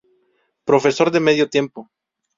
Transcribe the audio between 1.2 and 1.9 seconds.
Medio Tiempo